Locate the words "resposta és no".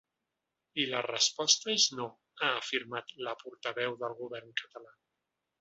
1.07-2.09